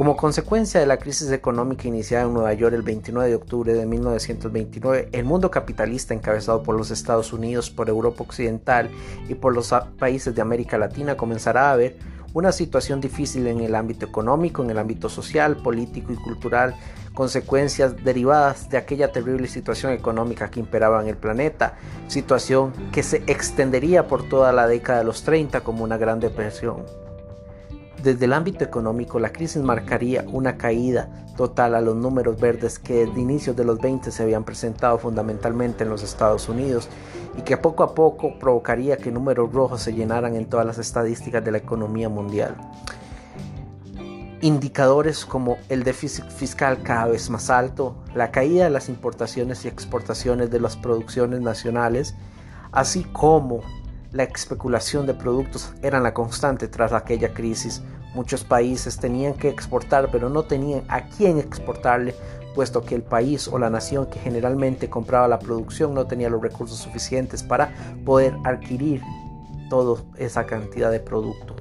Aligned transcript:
Como 0.00 0.16
consecuencia 0.16 0.80
de 0.80 0.86
la 0.86 0.96
crisis 0.96 1.30
económica 1.30 1.86
iniciada 1.86 2.24
en 2.24 2.32
Nueva 2.32 2.54
York 2.54 2.74
el 2.74 2.80
29 2.80 3.28
de 3.28 3.34
octubre 3.34 3.74
de 3.74 3.84
1929, 3.84 5.10
el 5.12 5.24
mundo 5.26 5.50
capitalista 5.50 6.14
encabezado 6.14 6.62
por 6.62 6.74
los 6.74 6.90
Estados 6.90 7.34
Unidos, 7.34 7.68
por 7.68 7.90
Europa 7.90 8.22
Occidental 8.22 8.90
y 9.28 9.34
por 9.34 9.54
los 9.54 9.74
países 9.98 10.34
de 10.34 10.40
América 10.40 10.78
Latina 10.78 11.18
comenzará 11.18 11.70
a 11.70 11.76
ver 11.76 11.98
una 12.32 12.50
situación 12.50 13.02
difícil 13.02 13.46
en 13.46 13.60
el 13.60 13.74
ámbito 13.74 14.06
económico, 14.06 14.62
en 14.62 14.70
el 14.70 14.78
ámbito 14.78 15.10
social, 15.10 15.58
político 15.58 16.14
y 16.14 16.16
cultural, 16.16 16.76
consecuencias 17.12 18.02
derivadas 18.02 18.70
de 18.70 18.78
aquella 18.78 19.12
terrible 19.12 19.48
situación 19.48 19.92
económica 19.92 20.50
que 20.50 20.60
imperaba 20.60 21.02
en 21.02 21.08
el 21.08 21.18
planeta, 21.18 21.76
situación 22.08 22.72
que 22.90 23.02
se 23.02 23.18
extendería 23.26 24.08
por 24.08 24.26
toda 24.26 24.50
la 24.54 24.66
década 24.66 25.00
de 25.00 25.04
los 25.04 25.24
30 25.24 25.60
como 25.60 25.84
una 25.84 25.98
gran 25.98 26.20
depresión. 26.20 27.09
Desde 28.02 28.24
el 28.24 28.32
ámbito 28.32 28.64
económico, 28.64 29.18
la 29.18 29.30
crisis 29.30 29.62
marcaría 29.62 30.24
una 30.32 30.56
caída 30.56 31.10
total 31.36 31.74
a 31.74 31.82
los 31.82 31.94
números 31.94 32.40
verdes 32.40 32.78
que 32.78 33.04
desde 33.04 33.20
inicios 33.20 33.54
de 33.56 33.64
los 33.64 33.78
20 33.78 34.10
se 34.10 34.22
habían 34.22 34.42
presentado 34.42 34.96
fundamentalmente 34.96 35.84
en 35.84 35.90
los 35.90 36.02
Estados 36.02 36.48
Unidos 36.48 36.88
y 37.36 37.42
que 37.42 37.58
poco 37.58 37.82
a 37.82 37.94
poco 37.94 38.38
provocaría 38.38 38.96
que 38.96 39.12
números 39.12 39.52
rojos 39.52 39.82
se 39.82 39.92
llenaran 39.92 40.34
en 40.34 40.46
todas 40.46 40.64
las 40.64 40.78
estadísticas 40.78 41.44
de 41.44 41.52
la 41.52 41.58
economía 41.58 42.08
mundial. 42.08 42.56
Indicadores 44.40 45.26
como 45.26 45.58
el 45.68 45.84
déficit 45.84 46.24
fiscal 46.30 46.82
cada 46.82 47.04
vez 47.04 47.28
más 47.28 47.50
alto, 47.50 47.96
la 48.14 48.30
caída 48.30 48.64
de 48.64 48.70
las 48.70 48.88
importaciones 48.88 49.66
y 49.66 49.68
exportaciones 49.68 50.50
de 50.50 50.60
las 50.60 50.78
producciones 50.78 51.42
nacionales, 51.42 52.14
así 52.72 53.04
como 53.04 53.60
la 54.12 54.24
especulación 54.24 55.06
de 55.06 55.14
productos 55.14 55.72
eran 55.82 56.02
la 56.02 56.14
constante 56.14 56.66
tras 56.68 56.92
aquella 56.92 57.32
crisis. 57.32 57.82
Muchos 58.14 58.42
países 58.42 58.98
tenían 58.98 59.34
que 59.34 59.48
exportar, 59.48 60.10
pero 60.10 60.28
no 60.28 60.42
tenían 60.42 60.82
a 60.88 61.08
quién 61.08 61.38
exportarle, 61.38 62.14
puesto 62.54 62.82
que 62.82 62.96
el 62.96 63.02
país 63.02 63.46
o 63.46 63.58
la 63.58 63.70
nación 63.70 64.06
que 64.06 64.18
generalmente 64.18 64.90
compraba 64.90 65.28
la 65.28 65.38
producción 65.38 65.94
no 65.94 66.06
tenía 66.06 66.28
los 66.28 66.42
recursos 66.42 66.78
suficientes 66.78 67.44
para 67.44 67.72
poder 68.04 68.34
adquirir 68.44 69.00
toda 69.68 70.02
esa 70.16 70.44
cantidad 70.44 70.90
de 70.90 70.98
producto. 70.98 71.54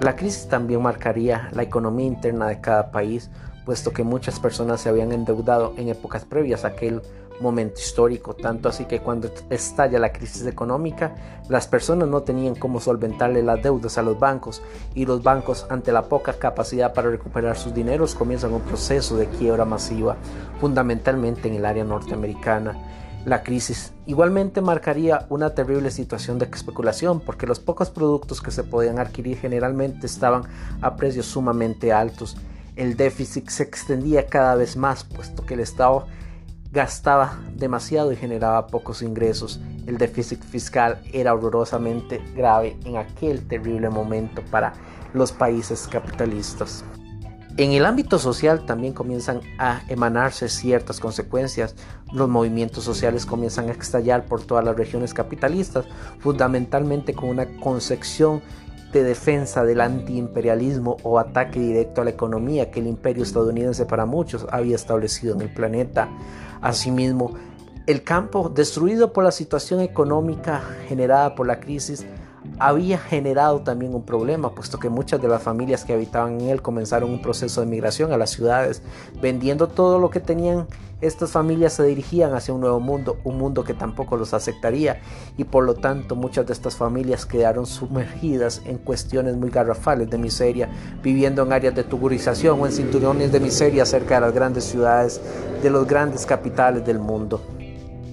La 0.00 0.14
crisis 0.14 0.48
también 0.48 0.80
marcaría 0.82 1.48
la 1.52 1.64
economía 1.64 2.06
interna 2.06 2.46
de 2.46 2.60
cada 2.60 2.92
país, 2.92 3.30
puesto 3.64 3.92
que 3.92 4.04
muchas 4.04 4.38
personas 4.38 4.80
se 4.80 4.88
habían 4.88 5.12
endeudado 5.12 5.74
en 5.76 5.88
épocas 5.88 6.24
previas 6.24 6.64
a 6.64 6.68
aquel 6.68 7.02
momento 7.42 7.80
histórico, 7.80 8.34
tanto 8.34 8.68
así 8.68 8.84
que 8.86 9.00
cuando 9.00 9.30
estalla 9.50 9.98
la 9.98 10.12
crisis 10.12 10.46
económica, 10.46 11.14
las 11.48 11.66
personas 11.66 12.08
no 12.08 12.22
tenían 12.22 12.54
cómo 12.54 12.80
solventarle 12.80 13.42
las 13.42 13.62
deudas 13.62 13.98
a 13.98 14.02
los 14.02 14.18
bancos 14.18 14.62
y 14.94 15.04
los 15.04 15.22
bancos 15.22 15.66
ante 15.68 15.92
la 15.92 16.04
poca 16.04 16.34
capacidad 16.34 16.94
para 16.94 17.10
recuperar 17.10 17.56
sus 17.56 17.74
dineros 17.74 18.14
comienzan 18.14 18.54
un 18.54 18.62
proceso 18.62 19.16
de 19.16 19.26
quiebra 19.26 19.64
masiva, 19.64 20.16
fundamentalmente 20.60 21.48
en 21.48 21.54
el 21.54 21.66
área 21.66 21.84
norteamericana. 21.84 22.76
La 23.24 23.44
crisis 23.44 23.92
igualmente 24.06 24.60
marcaría 24.60 25.26
una 25.28 25.54
terrible 25.54 25.92
situación 25.92 26.40
de 26.40 26.46
especulación 26.46 27.20
porque 27.20 27.46
los 27.46 27.60
pocos 27.60 27.88
productos 27.88 28.40
que 28.40 28.50
se 28.50 28.64
podían 28.64 28.98
adquirir 28.98 29.38
generalmente 29.38 30.06
estaban 30.06 30.42
a 30.80 30.96
precios 30.96 31.26
sumamente 31.26 31.92
altos. 31.92 32.36
El 32.74 32.96
déficit 32.96 33.48
se 33.48 33.62
extendía 33.62 34.26
cada 34.26 34.56
vez 34.56 34.76
más 34.76 35.04
puesto 35.04 35.46
que 35.46 35.54
el 35.54 35.60
Estado 35.60 36.06
gastaba 36.72 37.38
demasiado 37.54 38.12
y 38.12 38.16
generaba 38.16 38.66
pocos 38.66 39.02
ingresos. 39.02 39.60
El 39.86 39.98
déficit 39.98 40.42
fiscal 40.42 41.02
era 41.12 41.34
horrorosamente 41.34 42.22
grave 42.34 42.76
en 42.84 42.96
aquel 42.96 43.46
terrible 43.46 43.90
momento 43.90 44.42
para 44.50 44.72
los 45.12 45.32
países 45.32 45.86
capitalistas. 45.86 46.84
En 47.58 47.72
el 47.72 47.84
ámbito 47.84 48.18
social 48.18 48.64
también 48.64 48.94
comienzan 48.94 49.42
a 49.58 49.82
emanarse 49.88 50.48
ciertas 50.48 50.98
consecuencias. 51.00 51.74
Los 52.10 52.30
movimientos 52.30 52.82
sociales 52.84 53.26
comienzan 53.26 53.68
a 53.68 53.72
estallar 53.72 54.24
por 54.24 54.42
todas 54.42 54.64
las 54.64 54.74
regiones 54.74 55.12
capitalistas, 55.12 55.84
fundamentalmente 56.20 57.12
con 57.12 57.28
una 57.28 57.44
concepción 57.60 58.40
de 58.92 59.02
defensa 59.02 59.64
del 59.64 59.80
antiimperialismo 59.80 60.98
o 61.02 61.18
ataque 61.18 61.58
directo 61.58 62.00
a 62.00 62.04
la 62.04 62.10
economía 62.10 62.70
que 62.70 62.80
el 62.80 62.86
imperio 62.86 63.22
estadounidense 63.22 63.86
para 63.86 64.06
muchos 64.06 64.46
había 64.50 64.76
establecido 64.76 65.34
en 65.34 65.40
el 65.42 65.52
planeta. 65.52 66.08
Asimismo, 66.60 67.34
el 67.86 68.04
campo 68.04 68.48
destruido 68.48 69.12
por 69.12 69.24
la 69.24 69.32
situación 69.32 69.80
económica 69.80 70.62
generada 70.88 71.34
por 71.34 71.46
la 71.46 71.58
crisis 71.58 72.06
había 72.58 72.98
generado 72.98 73.60
también 73.60 73.94
un 73.94 74.04
problema, 74.04 74.54
puesto 74.54 74.78
que 74.78 74.88
muchas 74.88 75.20
de 75.20 75.28
las 75.28 75.42
familias 75.42 75.84
que 75.84 75.92
habitaban 75.92 76.40
en 76.40 76.48
él 76.48 76.62
comenzaron 76.62 77.10
un 77.10 77.22
proceso 77.22 77.60
de 77.60 77.66
migración 77.66 78.12
a 78.12 78.16
las 78.16 78.30
ciudades, 78.30 78.82
vendiendo 79.20 79.68
todo 79.68 79.98
lo 79.98 80.10
que 80.10 80.20
tenían. 80.20 80.66
Estas 81.00 81.32
familias 81.32 81.72
se 81.72 81.82
dirigían 81.82 82.32
hacia 82.34 82.54
un 82.54 82.60
nuevo 82.60 82.78
mundo, 82.78 83.16
un 83.24 83.36
mundo 83.36 83.64
que 83.64 83.74
tampoco 83.74 84.16
los 84.16 84.34
aceptaría, 84.34 85.00
y 85.36 85.42
por 85.42 85.64
lo 85.64 85.74
tanto 85.74 86.14
muchas 86.14 86.46
de 86.46 86.52
estas 86.52 86.76
familias 86.76 87.26
quedaron 87.26 87.66
sumergidas 87.66 88.62
en 88.64 88.78
cuestiones 88.78 89.36
muy 89.36 89.50
garrafales 89.50 90.08
de 90.10 90.18
miseria, 90.18 90.68
viviendo 91.02 91.42
en 91.42 91.52
áreas 91.52 91.74
de 91.74 91.82
tugurización 91.82 92.60
o 92.60 92.66
en 92.66 92.72
cinturones 92.72 93.32
de 93.32 93.40
miseria 93.40 93.84
cerca 93.84 94.16
de 94.16 94.20
las 94.20 94.32
grandes 94.32 94.62
ciudades, 94.62 95.20
de 95.60 95.70
los 95.70 95.88
grandes 95.88 96.24
capitales 96.24 96.86
del 96.86 97.00
mundo. 97.00 97.40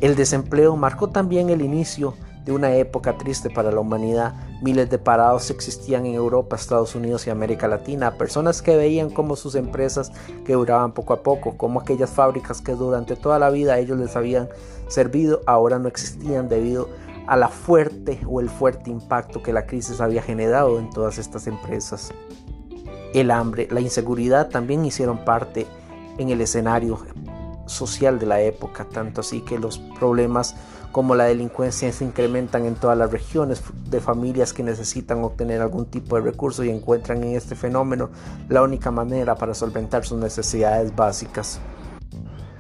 El 0.02 0.16
desempleo 0.16 0.76
marcó 0.76 1.10
también 1.10 1.50
el 1.50 1.62
inicio 1.62 2.16
de 2.46 2.52
una 2.52 2.74
época 2.76 3.18
triste 3.18 3.50
para 3.50 3.72
la 3.72 3.80
humanidad. 3.80 4.34
Miles 4.62 4.90
de 4.90 4.98
parados 4.98 5.50
existían 5.50 6.06
en 6.06 6.16
Europa, 6.16 6.56
Estados 6.56 6.96
Unidos 6.96 7.28
y 7.28 7.30
América 7.30 7.68
Latina. 7.68 8.18
Personas 8.18 8.62
que 8.62 8.76
veían 8.76 9.10
cómo 9.10 9.36
sus 9.36 9.56
empresas 9.56 10.12
quebraban 10.46 10.94
poco 10.94 11.14
a 11.14 11.24
poco, 11.24 11.58
como 11.58 11.80
aquellas 11.80 12.10
fábricas 12.10 12.62
que 12.62 12.74
durante 12.74 13.16
toda 13.16 13.40
la 13.40 13.50
vida 13.50 13.78
ellos 13.78 13.98
les 13.98 14.16
habían 14.16 14.50
servido, 14.88 15.42
ahora 15.46 15.80
no 15.80 15.88
existían 15.88 16.50
debido 16.50 16.90
a 17.28 17.38
la 17.38 17.50
fuerte 17.50 18.20
o 18.28 18.40
el 18.40 18.50
fuerte 18.50 18.90
impacto 18.90 19.44
que 19.44 19.54
la 19.54 19.68
crisis 19.68 20.02
había 20.02 20.22
generado 20.22 20.80
en 20.80 20.90
todas 20.90 21.20
estas 21.20 21.46
empresas. 21.46 22.12
El 23.14 23.30
hambre, 23.32 23.68
la 23.70 23.82
inseguridad 23.82 24.50
también 24.50 24.84
hicieron 24.86 25.24
parte 25.26 25.68
en 26.18 26.30
el 26.30 26.42
escenario 26.42 27.00
social 27.68 28.20
de 28.20 28.26
la 28.26 28.42
época, 28.42 28.86
tanto 28.86 29.22
así 29.22 29.42
que 29.42 29.60
los 29.60 29.80
problemas 30.00 30.56
como 30.92 31.16
la 31.16 31.26
delincuencia 31.26 31.92
se 31.92 32.04
incrementan 32.04 32.66
en 32.66 32.76
todas 32.76 32.98
las 32.98 33.12
regiones 33.12 33.62
de 33.90 34.00
familias 34.00 34.54
que 34.54 34.64
necesitan 34.64 35.24
obtener 35.24 35.62
algún 35.62 35.86
tipo 35.86 36.16
de 36.16 36.24
recurso 36.24 36.64
y 36.64 36.70
encuentran 36.70 37.24
en 37.24 37.36
este 37.36 37.56
fenómeno 37.56 38.10
la 38.48 38.64
única 38.64 38.90
manera 38.90 39.36
para 39.36 39.54
solventar 39.54 40.06
sus 40.06 40.20
necesidades 40.20 40.96
básicas. 40.96 41.60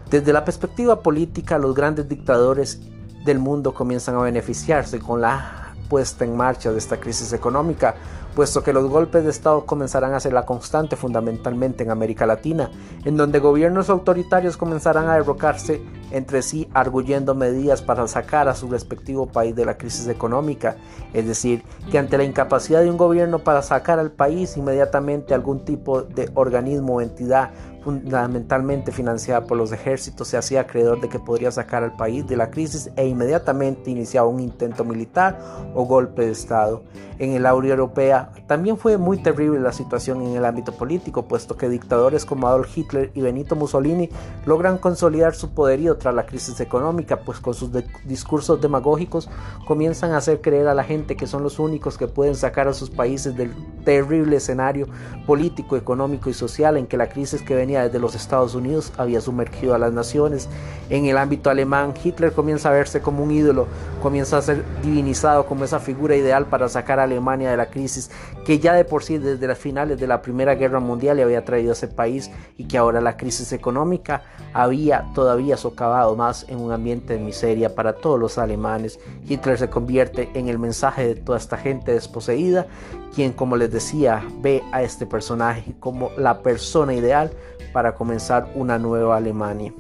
Desde 0.10 0.34
la 0.34 0.46
perspectiva 0.46 1.02
política, 1.02 1.58
los 1.58 1.76
grandes 1.76 2.08
dictadores 2.08 2.82
del 3.26 3.40
mundo 3.40 3.74
comienzan 3.74 4.16
a 4.16 4.22
beneficiarse 4.22 5.00
con 5.00 5.22
la 5.22 5.74
puesta 5.88 6.24
en 6.24 6.38
marcha 6.38 6.72
de 6.72 6.78
esta 6.78 7.00
crisis 7.00 7.34
económica, 7.34 7.96
puesto 8.40 8.64
que 8.64 8.72
los 8.72 8.90
golpes 8.90 9.26
de 9.26 9.32
Estado 9.32 9.66
comenzarán 9.66 10.14
a 10.14 10.20
ser 10.22 10.32
la 10.32 10.46
constante 10.46 10.96
fundamentalmente 10.96 11.84
en 11.84 11.92
América 11.92 12.26
Latina, 12.26 12.72
en 13.04 13.18
donde 13.18 13.40
gobiernos 13.40 13.90
autoritarios 13.90 14.56
comenzarán 14.56 15.10
a 15.10 15.16
derrocarse 15.16 15.82
entre 16.12 16.42
sí 16.42 16.70
arguyendo 16.74 17.36
medidas 17.36 17.82
para 17.82 18.08
sacar 18.08 18.48
a 18.48 18.56
su 18.56 18.70
respectivo 18.70 19.26
país 19.26 19.54
de 19.58 19.66
la 19.66 19.78
crisis 19.78 20.08
económica, 20.08 20.78
es 21.14 21.28
decir, 21.28 21.64
que 21.92 22.00
ante 22.00 22.18
la 22.18 22.24
incapacidad 22.24 22.82
de 22.82 22.90
un 22.90 22.96
gobierno 22.96 23.40
para 23.40 23.62
sacar 23.62 24.00
al 24.00 24.12
país 24.12 24.56
inmediatamente 24.56 25.34
algún 25.34 25.66
tipo 25.66 26.04
de 26.04 26.32
organismo 26.34 26.96
o 26.96 27.02
entidad 27.02 27.52
fundamentalmente 27.82 28.92
financiada 28.92 29.46
por 29.46 29.58
los 29.58 29.72
ejércitos, 29.72 30.28
se 30.28 30.38
hacía 30.38 30.62
acreedor 30.62 31.00
de 31.02 31.10
que 31.10 31.20
podría 31.20 31.52
sacar 31.52 31.84
al 31.84 31.96
país 31.96 32.28
de 32.28 32.36
la 32.36 32.52
crisis 32.52 32.90
e 32.96 33.08
inmediatamente 33.08 33.90
iniciaba 33.90 34.28
un 34.28 34.40
intento 34.40 34.84
militar 34.84 35.40
o 35.74 35.86
golpe 35.86 36.26
de 36.26 36.32
Estado. 36.32 36.84
En 37.20 37.34
el 37.34 37.46
área 37.46 37.72
europea 37.72 38.32
también 38.48 38.78
fue 38.78 38.98
muy 38.98 39.22
terrible 39.22 39.60
la 39.60 39.74
situación 39.74 40.22
en 40.22 40.38
el 40.38 40.46
ámbito 40.46 40.72
político, 40.72 41.28
puesto 41.28 41.58
que 41.58 41.68
dictadores 41.68 42.26
como 42.26 42.48
Adolf 42.48 42.78
Hitler 42.78 43.12
y 43.14 43.22
Benito 43.22 43.58
Mussolini 43.58 44.10
logran 44.46 44.78
consolidar 44.78 45.36
su 45.36 45.54
poderío 45.54 45.98
tras 45.98 46.16
la 46.16 46.26
crisis 46.26 46.62
económica, 46.62 47.20
pues 47.20 47.42
con 47.42 47.54
sus 47.54 47.72
discursos 48.06 48.62
demagógicos 48.62 49.30
comienzan 49.68 50.14
a 50.14 50.18
hacer 50.18 50.40
creer 50.40 50.68
a 50.70 50.74
la 50.74 50.86
gente 50.86 51.18
que 51.18 51.28
son 51.28 51.44
los 51.44 51.60
únicos 51.60 51.98
que 51.98 52.08
pueden 52.08 52.36
sacar 52.36 52.70
a 52.70 52.74
sus 52.74 52.90
países 52.90 53.36
del 53.36 53.54
terrible 53.84 54.38
escenario 54.38 54.88
político, 55.28 55.76
económico 55.76 56.30
y 56.30 56.34
social 56.34 56.78
en 56.78 56.88
que 56.88 56.96
la 56.96 57.10
crisis 57.10 57.42
que 57.42 57.54
venía 57.54 57.69
venía 57.70 57.84
desde 57.84 58.00
los 58.00 58.16
Estados 58.16 58.56
Unidos 58.56 58.92
había 58.98 59.22
sumergido 59.22 59.76
a 59.76 59.78
las 59.78 59.94
naciones. 59.94 60.50
En 60.90 61.06
el 61.06 61.20
ámbito 61.20 61.52
alemán, 61.52 61.94
Hitler 62.04 62.32
comienza 62.32 62.70
a 62.70 62.72
verse 62.72 63.00
como 63.00 63.24
un 63.24 63.30
ídolo, 63.30 63.68
comienza 64.02 64.38
a 64.38 64.42
ser 64.42 64.64
divinizado 64.82 65.46
como 65.46 65.66
esa 65.66 65.80
figura 65.80 66.16
ideal 66.16 66.48
para 66.48 66.68
sacar 66.68 67.00
a 67.00 67.04
Alemania 67.04 67.52
de 67.52 67.58
la 67.58 67.68
crisis 67.68 68.10
que 68.44 68.58
ya 68.58 68.74
de 68.74 68.86
por 68.86 69.04
sí 69.04 69.20
desde 69.20 69.46
las 69.46 69.60
finales 69.60 70.00
de 70.00 70.08
la 70.08 70.24
Primera 70.24 70.56
Guerra 70.56 70.80
Mundial 70.80 71.18
le 71.18 71.24
había 71.24 71.46
traído 71.46 71.70
a 71.70 71.74
ese 71.74 71.88
país 71.88 72.32
y 72.58 72.64
que 72.64 72.80
ahora 72.80 73.02
la 73.02 73.18
crisis 73.18 73.54
económica 73.54 74.24
había 74.52 75.06
todavía 75.14 75.56
socavado 75.56 76.16
más 76.16 76.48
en 76.50 76.60
un 76.60 76.72
ambiente 76.72 77.14
de 77.14 77.20
miseria 77.20 77.76
para 77.76 77.94
todos 77.94 78.20
los 78.20 78.40
alemanes. 78.40 79.00
Hitler 79.28 79.60
se 79.60 79.70
convierte 79.70 80.32
en 80.34 80.48
el 80.48 80.58
mensaje 80.58 81.06
de 81.06 81.14
toda 81.14 81.38
esta 81.38 81.58
gente 81.58 81.94
desposeída, 81.94 82.66
quien 83.14 83.32
como 83.32 83.58
les 83.58 83.72
decía 83.72 84.24
ve 84.42 84.64
a 84.72 84.82
este 84.82 85.06
personaje 85.06 85.76
como 85.80 86.10
la 86.18 86.42
persona 86.42 86.96
ideal 86.96 87.30
para 87.74 87.96
comenzar 87.96 88.52
una 88.56 88.78
nueva 88.78 89.18
Alemania. 89.18 89.74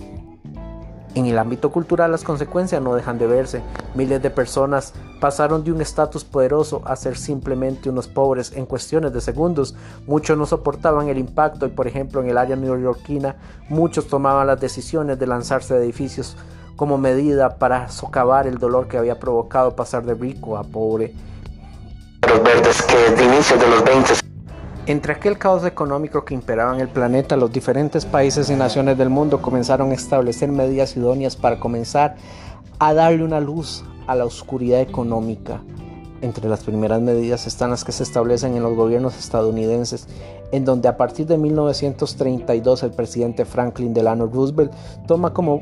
En 1.15 1.25
el 1.25 1.39
ámbito 1.39 1.71
cultural 1.71 2.11
las 2.11 2.23
consecuencias 2.23 2.81
no 2.81 2.93
dejan 2.93 3.17
de 3.17 3.25
verse. 3.25 3.61
Miles 3.95 4.21
de 4.21 4.29
personas 4.29 4.93
pasaron 5.19 5.63
de 5.63 5.71
un 5.71 5.81
estatus 5.81 6.23
poderoso 6.23 6.81
a 6.85 6.95
ser 6.95 7.17
simplemente 7.17 7.89
unos 7.89 8.07
pobres 8.07 8.53
en 8.55 8.65
cuestiones 8.65 9.11
de 9.11 9.19
segundos. 9.19 9.75
Muchos 10.05 10.37
no 10.37 10.45
soportaban 10.45 11.09
el 11.09 11.17
impacto 11.17 11.65
y 11.65 11.69
por 11.69 11.87
ejemplo 11.87 12.21
en 12.21 12.29
el 12.29 12.37
área 12.37 12.55
neoyorquina 12.55 13.37
muchos 13.69 14.07
tomaban 14.07 14.47
las 14.47 14.59
decisiones 14.59 15.17
de 15.17 15.27
lanzarse 15.27 15.73
de 15.73 15.83
edificios 15.83 16.37
como 16.75 16.97
medida 16.97 17.57
para 17.57 17.89
socavar 17.89 18.47
el 18.47 18.57
dolor 18.57 18.87
que 18.87 18.97
había 18.97 19.19
provocado 19.19 19.75
pasar 19.75 20.05
de 20.05 20.13
rico 20.13 20.57
a 20.57 20.63
pobre. 20.63 21.13
Los 22.27 22.43
verdes 22.43 22.81
que 22.83 23.15
de 23.15 23.25
inicio 23.25 23.57
de 23.57 23.67
los 23.67 23.83
20 23.83 24.28
entre 24.89 25.13
aquel 25.13 25.37
caos 25.37 25.63
económico 25.65 26.25
que 26.25 26.33
imperaba 26.33 26.73
en 26.73 26.81
el 26.81 26.89
planeta, 26.89 27.37
los 27.37 27.51
diferentes 27.51 28.07
países 28.07 28.49
y 28.49 28.55
naciones 28.55 28.97
del 28.97 29.11
mundo 29.11 29.39
comenzaron 29.39 29.91
a 29.91 29.93
establecer 29.93 30.51
medidas 30.51 30.97
idóneas 30.97 31.35
para 31.35 31.59
comenzar 31.59 32.15
a 32.79 32.95
darle 32.95 33.23
una 33.23 33.39
luz 33.39 33.83
a 34.07 34.15
la 34.15 34.25
oscuridad 34.25 34.81
económica. 34.81 35.61
Entre 36.21 36.49
las 36.49 36.63
primeras 36.63 37.01
medidas 37.01 37.45
están 37.45 37.69
las 37.69 37.83
que 37.83 37.91
se 37.91 38.01
establecen 38.01 38.55
en 38.55 38.63
los 38.63 38.75
gobiernos 38.75 39.15
estadounidenses, 39.19 40.07
en 40.51 40.65
donde 40.65 40.87
a 40.87 40.97
partir 40.97 41.27
de 41.27 41.37
1932 41.37 42.81
el 42.81 42.91
presidente 42.91 43.45
Franklin 43.45 43.93
Delano 43.93 44.25
Roosevelt 44.25 44.73
toma 45.05 45.35
como 45.35 45.61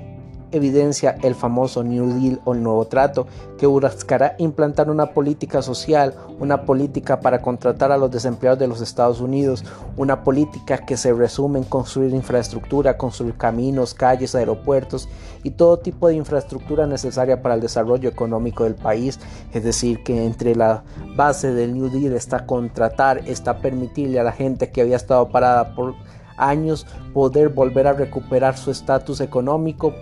evidencia 0.51 1.17
el 1.23 1.35
famoso 1.35 1.83
New 1.83 2.19
Deal 2.19 2.39
o 2.45 2.53
el 2.53 2.63
nuevo 2.63 2.85
trato, 2.85 3.27
que 3.57 3.65
buscará 3.65 4.35
implantar 4.37 4.89
una 4.89 5.07
política 5.07 5.61
social, 5.61 6.13
una 6.39 6.63
política 6.63 7.19
para 7.19 7.41
contratar 7.41 7.91
a 7.91 7.97
los 7.97 8.11
desempleados 8.11 8.59
de 8.59 8.67
los 8.67 8.81
Estados 8.81 9.19
Unidos, 9.19 9.63
una 9.95 10.23
política 10.23 10.79
que 10.79 10.97
se 10.97 11.13
resume 11.13 11.59
en 11.59 11.65
construir 11.65 12.13
infraestructura, 12.13 12.97
construir 12.97 13.35
caminos, 13.35 13.93
calles, 13.93 14.35
aeropuertos 14.35 15.09
y 15.43 15.51
todo 15.51 15.79
tipo 15.79 16.07
de 16.07 16.15
infraestructura 16.15 16.87
necesaria 16.87 17.41
para 17.41 17.55
el 17.55 17.61
desarrollo 17.61 18.09
económico 18.09 18.63
del 18.63 18.75
país. 18.75 19.19
Es 19.53 19.63
decir, 19.63 20.03
que 20.03 20.25
entre 20.25 20.55
la 20.55 20.83
base 21.15 21.53
del 21.53 21.73
New 21.73 21.89
Deal 21.89 22.13
está 22.13 22.45
contratar, 22.45 23.27
está 23.27 23.59
permitirle 23.59 24.19
a 24.19 24.23
la 24.23 24.31
gente 24.31 24.71
que 24.71 24.81
había 24.81 24.95
estado 24.95 25.29
parada 25.29 25.75
por 25.75 25.95
años 26.37 26.85
poder 27.13 27.49
volver 27.49 27.87
a 27.87 27.93
recuperar 27.93 28.57
su 28.57 28.71
estatus 28.71 29.21
económico 29.21 29.93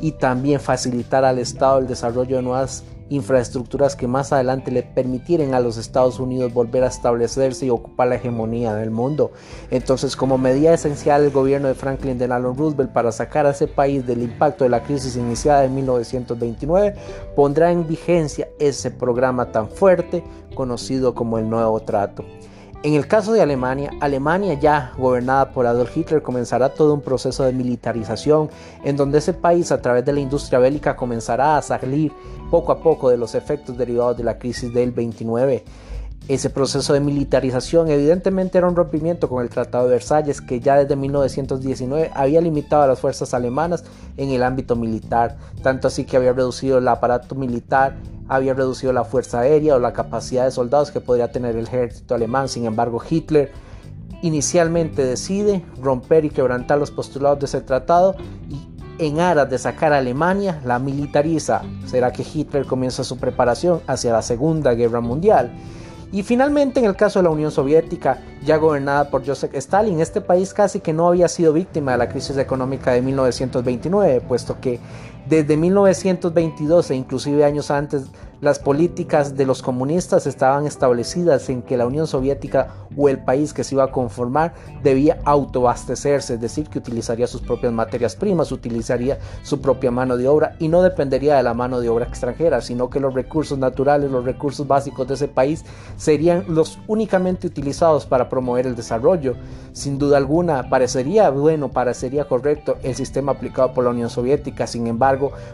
y 0.00 0.12
también 0.12 0.60
facilitar 0.60 1.24
al 1.24 1.38
Estado 1.38 1.78
el 1.78 1.86
desarrollo 1.86 2.36
de 2.36 2.42
nuevas 2.42 2.84
infraestructuras 3.08 3.94
que 3.94 4.06
más 4.06 4.32
adelante 4.32 4.70
le 4.70 4.82
permitieran 4.82 5.54
a 5.54 5.60
los 5.60 5.76
Estados 5.76 6.18
Unidos 6.18 6.52
volver 6.54 6.82
a 6.82 6.88
establecerse 6.88 7.66
y 7.66 7.70
ocupar 7.70 8.08
la 8.08 8.14
hegemonía 8.14 8.74
del 8.74 8.90
mundo. 8.90 9.32
Entonces, 9.70 10.16
como 10.16 10.38
medida 10.38 10.72
esencial, 10.72 11.22
el 11.22 11.30
gobierno 11.30 11.68
de 11.68 11.74
Franklin 11.74 12.18
Delano 12.18 12.54
Roosevelt 12.54 12.92
para 12.92 13.12
sacar 13.12 13.46
a 13.46 13.50
ese 13.50 13.68
país 13.68 14.06
del 14.06 14.22
impacto 14.22 14.64
de 14.64 14.70
la 14.70 14.82
crisis 14.82 15.16
iniciada 15.16 15.64
en 15.64 15.74
1929, 15.74 16.94
pondrá 17.36 17.70
en 17.70 17.86
vigencia 17.86 18.48
ese 18.58 18.90
programa 18.90 19.52
tan 19.52 19.68
fuerte 19.68 20.24
conocido 20.54 21.14
como 21.14 21.38
el 21.38 21.48
Nuevo 21.48 21.80
Trato. 21.80 22.24
En 22.84 22.94
el 22.94 23.06
caso 23.06 23.32
de 23.32 23.40
Alemania, 23.40 23.92
Alemania 24.00 24.54
ya 24.54 24.92
gobernada 24.98 25.52
por 25.52 25.66
Adolf 25.66 25.96
Hitler 25.96 26.20
comenzará 26.20 26.70
todo 26.70 26.94
un 26.94 27.00
proceso 27.00 27.44
de 27.44 27.52
militarización 27.52 28.50
en 28.82 28.96
donde 28.96 29.18
ese 29.18 29.34
país 29.34 29.70
a 29.70 29.80
través 29.80 30.04
de 30.04 30.12
la 30.12 30.18
industria 30.18 30.58
bélica 30.58 30.96
comenzará 30.96 31.56
a 31.56 31.62
salir 31.62 32.12
poco 32.50 32.72
a 32.72 32.80
poco 32.80 33.08
de 33.08 33.16
los 33.16 33.36
efectos 33.36 33.78
derivados 33.78 34.16
de 34.16 34.24
la 34.24 34.36
crisis 34.36 34.74
del 34.74 34.90
29. 34.90 35.62
Ese 36.26 36.50
proceso 36.50 36.92
de 36.92 36.98
militarización 36.98 37.88
evidentemente 37.88 38.58
era 38.58 38.66
un 38.66 38.74
rompimiento 38.74 39.28
con 39.28 39.44
el 39.44 39.50
Tratado 39.50 39.84
de 39.84 39.92
Versalles 39.92 40.40
que 40.40 40.58
ya 40.58 40.76
desde 40.76 40.96
1919 40.96 42.10
había 42.14 42.40
limitado 42.40 42.82
a 42.82 42.88
las 42.88 43.00
fuerzas 43.00 43.32
alemanas 43.32 43.84
en 44.16 44.30
el 44.30 44.42
ámbito 44.42 44.74
militar, 44.74 45.36
tanto 45.62 45.86
así 45.86 46.04
que 46.04 46.16
había 46.16 46.32
reducido 46.32 46.78
el 46.78 46.88
aparato 46.88 47.36
militar 47.36 47.94
había 48.28 48.54
reducido 48.54 48.92
la 48.92 49.04
fuerza 49.04 49.40
aérea 49.40 49.76
o 49.76 49.78
la 49.78 49.92
capacidad 49.92 50.44
de 50.44 50.50
soldados 50.50 50.90
que 50.90 51.00
podría 51.00 51.32
tener 51.32 51.56
el 51.56 51.66
ejército 51.66 52.14
alemán. 52.14 52.48
Sin 52.48 52.64
embargo, 52.64 53.02
Hitler 53.08 53.52
inicialmente 54.22 55.04
decide 55.04 55.64
romper 55.80 56.24
y 56.24 56.30
quebrantar 56.30 56.78
los 56.78 56.90
postulados 56.90 57.40
de 57.40 57.46
ese 57.46 57.60
tratado 57.60 58.14
y 58.48 58.72
en 58.98 59.20
aras 59.20 59.50
de 59.50 59.58
sacar 59.58 59.92
a 59.92 59.98
Alemania 59.98 60.60
la 60.64 60.78
militariza. 60.78 61.62
¿Será 61.86 62.12
que 62.12 62.22
Hitler 62.22 62.66
comienza 62.66 63.04
su 63.04 63.18
preparación 63.18 63.80
hacia 63.86 64.12
la 64.12 64.22
Segunda 64.22 64.74
Guerra 64.74 65.00
Mundial? 65.00 65.52
Y 66.12 66.22
finalmente 66.22 66.78
en 66.78 66.86
el 66.86 66.94
caso 66.94 67.18
de 67.18 67.22
la 67.22 67.30
Unión 67.30 67.50
Soviética, 67.50 68.20
ya 68.44 68.58
gobernada 68.58 69.08
por 69.08 69.26
Joseph 69.26 69.54
Stalin, 69.54 69.98
este 69.98 70.20
país 70.20 70.52
casi 70.52 70.80
que 70.80 70.92
no 70.92 71.08
había 71.08 71.26
sido 71.26 71.54
víctima 71.54 71.92
de 71.92 71.98
la 71.98 72.10
crisis 72.10 72.36
económica 72.36 72.92
de 72.92 73.00
1929, 73.00 74.20
puesto 74.20 74.60
que 74.60 74.78
desde 75.32 75.56
1922 75.56 76.90
e 76.90 76.94
inclusive 76.94 77.42
años 77.42 77.70
antes 77.70 78.10
las 78.42 78.58
políticas 78.58 79.36
de 79.36 79.46
los 79.46 79.62
comunistas 79.62 80.26
estaban 80.26 80.66
establecidas 80.66 81.48
en 81.48 81.62
que 81.62 81.76
la 81.76 81.86
Unión 81.86 82.08
Soviética 82.08 82.74
o 82.96 83.08
el 83.08 83.22
país 83.22 83.52
que 83.54 83.62
se 83.62 83.76
iba 83.76 83.84
a 83.84 83.92
conformar 83.92 84.52
debía 84.82 85.20
autoabastecerse, 85.24 86.34
es 86.34 86.40
decir, 86.40 86.68
que 86.68 86.80
utilizaría 86.80 87.28
sus 87.28 87.40
propias 87.40 87.72
materias 87.72 88.16
primas, 88.16 88.50
utilizaría 88.50 89.20
su 89.44 89.60
propia 89.60 89.92
mano 89.92 90.16
de 90.16 90.26
obra 90.26 90.56
y 90.58 90.66
no 90.66 90.82
dependería 90.82 91.36
de 91.36 91.44
la 91.44 91.54
mano 91.54 91.80
de 91.80 91.88
obra 91.88 92.06
extranjera, 92.06 92.60
sino 92.60 92.90
que 92.90 92.98
los 92.98 93.14
recursos 93.14 93.56
naturales, 93.58 94.10
los 94.10 94.24
recursos 94.24 94.66
básicos 94.66 95.06
de 95.06 95.14
ese 95.14 95.28
país 95.28 95.64
serían 95.96 96.44
los 96.48 96.80
únicamente 96.88 97.46
utilizados 97.46 98.06
para 98.06 98.28
promover 98.28 98.66
el 98.66 98.74
desarrollo. 98.74 99.36
Sin 99.72 99.98
duda 99.98 100.16
alguna, 100.16 100.68
parecería 100.68 101.30
bueno, 101.30 101.70
parecería 101.70 102.26
correcto 102.26 102.76
el 102.82 102.96
sistema 102.96 103.30
aplicado 103.30 103.72
por 103.72 103.84
la 103.84 103.90
Unión 103.90 104.10
Soviética, 104.10 104.66
sin 104.66 104.88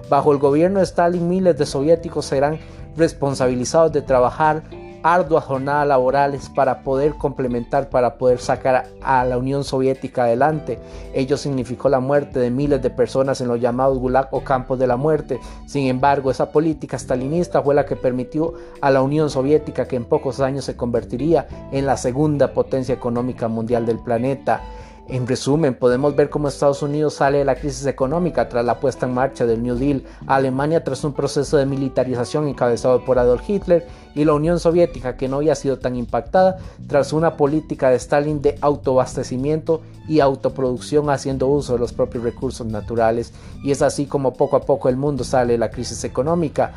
bajo 0.09 0.33
el 0.33 0.39
gobierno 0.39 0.79
de 0.79 0.85
Stalin 0.85 1.29
miles 1.29 1.59
de 1.59 1.67
soviéticos 1.67 2.25
serán 2.25 2.59
responsabilizados 2.97 3.93
de 3.93 4.03
trabajar 4.03 4.63
arduas 5.03 5.45
jornadas 5.45 5.87
laborales 5.87 6.49
para 6.49 6.83
poder 6.83 7.15
complementar, 7.15 7.89
para 7.89 8.19
poder 8.19 8.39
sacar 8.39 8.87
a 9.03 9.25
la 9.25 9.39
Unión 9.39 9.65
Soviética 9.65 10.25
adelante. 10.25 10.79
Ello 11.15 11.37
significó 11.37 11.89
la 11.89 12.01
muerte 12.01 12.41
de 12.41 12.51
miles 12.51 12.83
de 12.83 12.91
personas 12.91 13.41
en 13.41 13.49
los 13.49 13.61
llamados 13.61 13.99
gulag 13.99 14.29
o 14.33 14.43
campos 14.43 14.79
de 14.79 14.87
la 14.87 14.97
muerte. 14.97 15.41
Sin 15.67 15.87
embargo, 15.87 16.31
esa 16.31 16.51
política 16.51 16.99
stalinista 16.99 17.63
fue 17.63 17.75
la 17.75 17.87
que 17.87 17.97
permitió 17.97 18.55
a 18.81 18.91
la 18.91 19.03
Unión 19.03 19.31
Soviética 19.31 19.87
que 19.87 19.97
en 19.97 20.05
pocos 20.05 20.41
años 20.41 20.65
se 20.65 20.77
convertiría 20.77 21.47
en 21.73 21.87
la 21.87 21.97
segunda 21.97 22.53
potencia 22.53 22.95
económica 22.95 23.49
mundial 23.49 23.87
del 23.87 23.99
planeta. 23.99 24.63
En 25.11 25.27
resumen, 25.27 25.75
podemos 25.75 26.15
ver 26.15 26.29
cómo 26.29 26.49
Estados 26.49 26.83
Unidos 26.83 27.15
sale 27.15 27.39
de 27.39 27.45
la 27.47 27.55
crisis 27.55 27.87
económica 27.87 28.47
tras 28.51 28.63
la 28.63 28.79
puesta 28.79 29.07
en 29.07 29.15
marcha 29.15 29.47
del 29.47 29.63
New 29.63 29.77
Deal, 29.77 30.03
Alemania 30.27 30.85
tras 30.85 31.03
un 31.03 31.15
proceso 31.15 31.57
de 31.57 31.65
militarización 31.65 32.47
encabezado 32.47 33.03
por 33.07 33.19
Adolf 33.19 33.49
Hitler 33.49 33.87
y 34.15 34.27
la 34.27 34.35
Unión 34.35 34.61
Soviética 34.61 35.17
que 35.17 35.27
no 35.27 35.37
había 35.37 35.55
sido 35.55 35.79
tan 35.79 35.97
impactada 35.97 36.59
tras 36.87 37.15
una 37.15 37.39
política 37.39 37.89
de 37.89 37.97
Stalin 37.97 38.43
de 38.43 38.59
autoabastecimiento 38.61 39.81
y 40.09 40.21
autoproducción 40.21 41.09
haciendo 41.09 41.47
uso 41.47 41.73
de 41.73 41.79
los 41.79 41.95
propios 41.95 42.23
recursos 42.23 42.67
naturales. 42.67 43.33
Y 43.65 43.71
es 43.71 43.81
así 43.81 44.05
como 44.05 44.35
poco 44.35 44.57
a 44.57 44.61
poco 44.61 44.91
el 44.91 44.99
mundo 44.99 45.25
sale 45.25 45.55
de 45.55 45.59
la 45.59 45.71
crisis 45.71 46.05
económica 46.05 46.75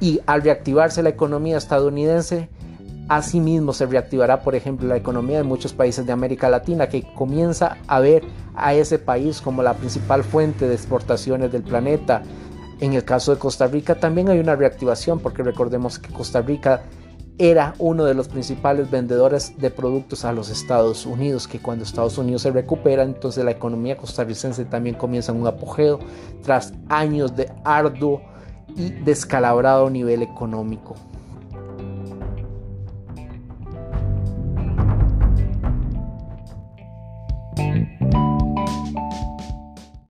y 0.00 0.20
al 0.24 0.40
reactivarse 0.40 1.02
la 1.02 1.10
economía 1.10 1.58
estadounidense, 1.58 2.48
Asimismo 3.08 3.72
se 3.74 3.86
reactivará, 3.86 4.40
por 4.40 4.54
ejemplo, 4.54 4.88
la 4.88 4.96
economía 4.96 5.36
de 5.36 5.42
muchos 5.42 5.74
países 5.74 6.06
de 6.06 6.12
América 6.12 6.48
Latina, 6.48 6.88
que 6.88 7.02
comienza 7.14 7.76
a 7.86 8.00
ver 8.00 8.24
a 8.54 8.72
ese 8.74 8.98
país 8.98 9.40
como 9.42 9.62
la 9.62 9.74
principal 9.74 10.24
fuente 10.24 10.66
de 10.66 10.74
exportaciones 10.74 11.52
del 11.52 11.62
planeta. 11.62 12.22
En 12.80 12.94
el 12.94 13.04
caso 13.04 13.34
de 13.34 13.38
Costa 13.38 13.66
Rica 13.66 13.96
también 13.96 14.30
hay 14.30 14.38
una 14.38 14.56
reactivación, 14.56 15.20
porque 15.20 15.42
recordemos 15.42 15.98
que 15.98 16.12
Costa 16.12 16.40
Rica 16.40 16.82
era 17.36 17.74
uno 17.78 18.04
de 18.04 18.14
los 18.14 18.28
principales 18.28 18.90
vendedores 18.90 19.58
de 19.58 19.70
productos 19.70 20.24
a 20.24 20.32
los 20.32 20.48
Estados 20.50 21.04
Unidos, 21.04 21.48
que 21.48 21.58
cuando 21.58 21.84
Estados 21.84 22.16
Unidos 22.16 22.42
se 22.42 22.52
recupera, 22.52 23.02
entonces 23.02 23.44
la 23.44 23.50
economía 23.50 23.96
costarricense 23.96 24.64
también 24.64 24.94
comienza 24.94 25.32
un 25.32 25.46
apogeo 25.46 25.98
tras 26.42 26.72
años 26.88 27.34
de 27.36 27.50
arduo 27.64 28.22
y 28.76 28.90
descalabrado 28.90 29.90
nivel 29.90 30.22
económico. 30.22 30.94